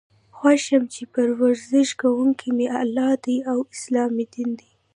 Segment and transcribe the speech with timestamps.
[0.37, 4.71] خوښ یم چې پر ورش کوونکی می الله دی او اسلام می دین دی.